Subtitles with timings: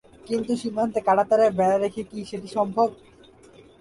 [0.27, 2.87] কিন্তু সীমান্তে কাঁটাতারের বেড়া রেখে কি সেটি সম্ভব